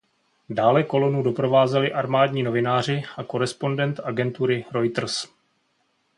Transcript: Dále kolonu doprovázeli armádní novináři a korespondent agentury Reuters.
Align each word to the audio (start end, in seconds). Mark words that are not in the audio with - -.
Dále 0.49 0.83
kolonu 0.83 1.23
doprovázeli 1.23 1.93
armádní 1.93 2.43
novináři 2.43 3.03
a 3.17 3.23
korespondent 3.23 3.99
agentury 3.99 4.65
Reuters. 4.71 5.27